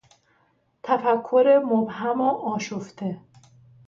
[0.83, 3.19] تفکر مبهم و آشفته